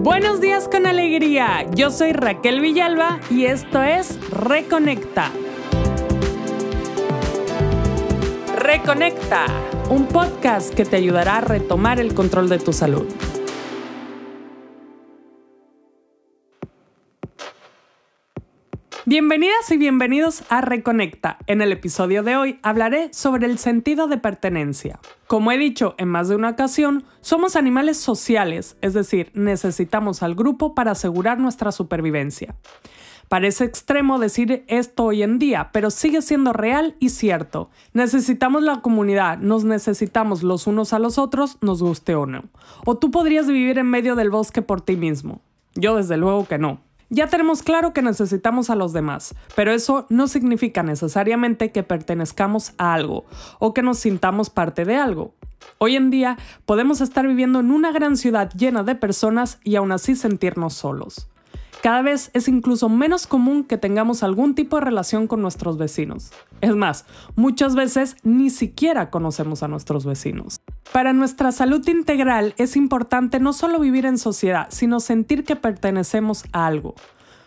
[0.00, 5.32] Buenos días con alegría, yo soy Raquel Villalba y esto es Reconecta.
[8.56, 9.46] Reconecta,
[9.90, 13.06] un podcast que te ayudará a retomar el control de tu salud.
[19.10, 21.38] Bienvenidas y bienvenidos a Reconecta.
[21.46, 25.00] En el episodio de hoy hablaré sobre el sentido de pertenencia.
[25.26, 30.34] Como he dicho en más de una ocasión, somos animales sociales, es decir, necesitamos al
[30.34, 32.54] grupo para asegurar nuestra supervivencia.
[33.30, 37.70] Parece extremo decir esto hoy en día, pero sigue siendo real y cierto.
[37.94, 42.44] Necesitamos la comunidad, nos necesitamos los unos a los otros, nos guste o no.
[42.84, 45.40] O tú podrías vivir en medio del bosque por ti mismo.
[45.76, 46.86] Yo desde luego que no.
[47.10, 52.74] Ya tenemos claro que necesitamos a los demás, pero eso no significa necesariamente que pertenezcamos
[52.76, 53.24] a algo
[53.58, 55.34] o que nos sintamos parte de algo.
[55.78, 59.90] Hoy en día podemos estar viviendo en una gran ciudad llena de personas y aún
[59.92, 61.30] así sentirnos solos.
[61.88, 66.32] Cada vez es incluso menos común que tengamos algún tipo de relación con nuestros vecinos.
[66.60, 70.60] Es más, muchas veces ni siquiera conocemos a nuestros vecinos.
[70.92, 76.44] Para nuestra salud integral es importante no solo vivir en sociedad, sino sentir que pertenecemos
[76.52, 76.94] a algo.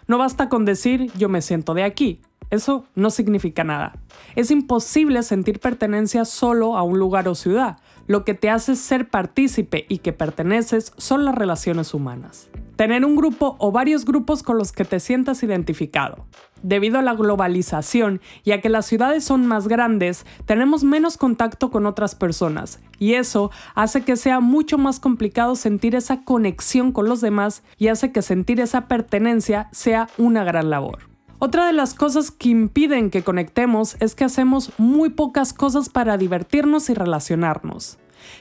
[0.07, 2.19] No basta con decir yo me siento de aquí.
[2.49, 3.93] Eso no significa nada.
[4.35, 7.77] Es imposible sentir pertenencia solo a un lugar o ciudad.
[8.07, 12.49] Lo que te hace ser partícipe y que perteneces son las relaciones humanas.
[12.81, 16.25] Tener un grupo o varios grupos con los que te sientas identificado.
[16.63, 21.69] Debido a la globalización y a que las ciudades son más grandes, tenemos menos contacto
[21.69, 27.07] con otras personas y eso hace que sea mucho más complicado sentir esa conexión con
[27.07, 31.07] los demás y hace que sentir esa pertenencia sea una gran labor.
[31.37, 36.17] Otra de las cosas que impiden que conectemos es que hacemos muy pocas cosas para
[36.17, 37.99] divertirnos y relacionarnos.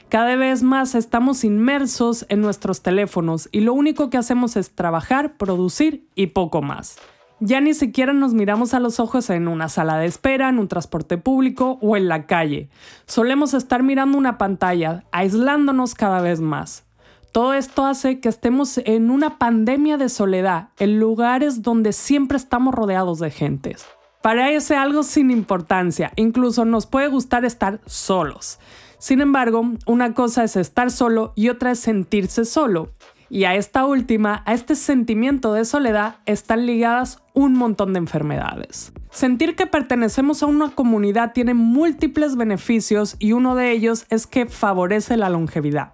[0.09, 5.37] Cada vez más estamos inmersos en nuestros teléfonos y lo único que hacemos es trabajar,
[5.37, 6.97] producir y poco más.
[7.43, 10.67] Ya ni siquiera nos miramos a los ojos en una sala de espera, en un
[10.67, 12.69] transporte público o en la calle.
[13.07, 16.83] Solemos estar mirando una pantalla, aislándonos cada vez más.
[17.31, 22.75] Todo esto hace que estemos en una pandemia de soledad, en lugares donde siempre estamos
[22.75, 23.87] rodeados de gentes.
[24.21, 28.59] Parece algo sin importancia, incluso nos puede gustar estar solos.
[29.01, 32.91] Sin embargo, una cosa es estar solo y otra es sentirse solo.
[33.31, 38.93] Y a esta última, a este sentimiento de soledad, están ligadas un montón de enfermedades.
[39.09, 44.45] Sentir que pertenecemos a una comunidad tiene múltiples beneficios y uno de ellos es que
[44.45, 45.93] favorece la longevidad.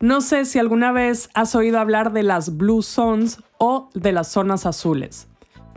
[0.00, 4.28] No sé si alguna vez has oído hablar de las Blue Zones o de las
[4.28, 5.28] zonas azules.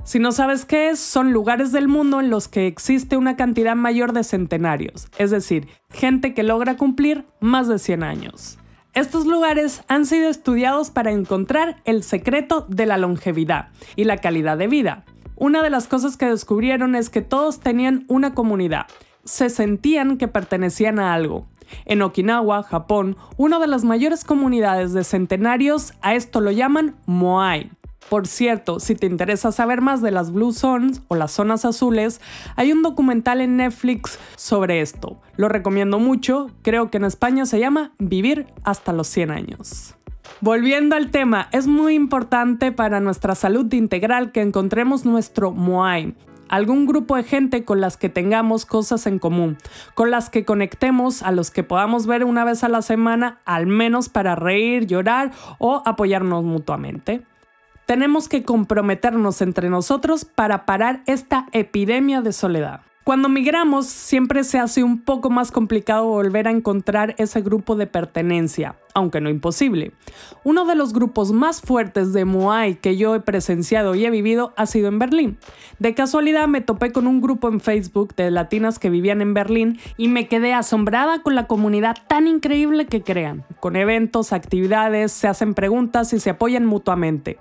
[0.07, 3.75] Si no sabes qué es, son lugares del mundo en los que existe una cantidad
[3.75, 8.57] mayor de centenarios, es decir, gente que logra cumplir más de 100 años.
[8.93, 13.67] Estos lugares han sido estudiados para encontrar el secreto de la longevidad
[13.97, 15.03] y la calidad de vida.
[15.35, 18.85] Una de las cosas que descubrieron es que todos tenían una comunidad,
[19.25, 21.49] se sentían que pertenecían a algo.
[21.83, 27.71] En Okinawa, Japón, una de las mayores comunidades de centenarios a esto lo llaman Moai,
[28.09, 32.21] por cierto, si te interesa saber más de las Blue Zones o las zonas azules,
[32.55, 35.19] hay un documental en Netflix sobre esto.
[35.35, 39.95] Lo recomiendo mucho, creo que en España se llama Vivir hasta los 100 años.
[40.39, 46.15] Volviendo al tema, es muy importante para nuestra salud integral que encontremos nuestro Moai,
[46.47, 49.57] algún grupo de gente con las que tengamos cosas en común,
[49.95, 53.67] con las que conectemos, a los que podamos ver una vez a la semana, al
[53.67, 57.23] menos para reír, llorar o apoyarnos mutuamente.
[57.87, 62.81] Tenemos que comprometernos entre nosotros para parar esta epidemia de soledad.
[63.05, 67.87] Cuando migramos siempre se hace un poco más complicado volver a encontrar ese grupo de
[67.87, 69.91] pertenencia, aunque no imposible.
[70.43, 74.53] Uno de los grupos más fuertes de Muay que yo he presenciado y he vivido
[74.57, 75.37] ha sido en Berlín.
[75.77, 79.79] De casualidad me topé con un grupo en Facebook de latinas que vivían en Berlín
[79.97, 83.45] y me quedé asombrada con la comunidad tan increíble que crean.
[83.59, 87.37] Con eventos, actividades, se hacen preguntas y se apoyan mutuamente.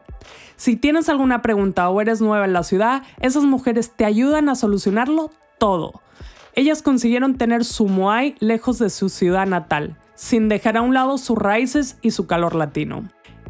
[0.57, 4.57] Si tienes alguna pregunta o eres nueva en la ciudad, esas mujeres te ayudan a
[4.57, 6.03] solucionarlo todo.
[6.55, 11.19] Ellas consiguieron tener su Moai lejos de su ciudad natal, sin dejar a un lado
[11.19, 13.05] sus raíces y su calor latino.